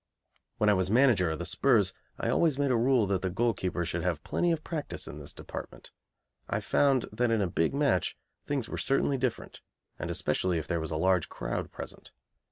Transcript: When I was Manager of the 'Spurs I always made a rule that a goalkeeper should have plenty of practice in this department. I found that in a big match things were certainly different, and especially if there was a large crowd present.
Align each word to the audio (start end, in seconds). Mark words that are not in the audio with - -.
When 0.57 0.67
I 0.67 0.73
was 0.73 0.89
Manager 0.89 1.29
of 1.29 1.37
the 1.37 1.45
'Spurs 1.45 1.93
I 2.17 2.29
always 2.31 2.57
made 2.57 2.71
a 2.71 2.75
rule 2.75 3.05
that 3.05 3.23
a 3.23 3.29
goalkeeper 3.29 3.85
should 3.85 4.01
have 4.01 4.23
plenty 4.23 4.51
of 4.51 4.63
practice 4.63 5.07
in 5.07 5.19
this 5.19 5.31
department. 5.31 5.91
I 6.49 6.59
found 6.59 7.05
that 7.11 7.29
in 7.29 7.39
a 7.39 7.45
big 7.45 7.75
match 7.75 8.17
things 8.43 8.67
were 8.67 8.79
certainly 8.79 9.19
different, 9.19 9.61
and 9.99 10.09
especially 10.09 10.57
if 10.57 10.65
there 10.67 10.79
was 10.81 10.89
a 10.89 10.97
large 10.97 11.29
crowd 11.29 11.71
present. 11.71 12.11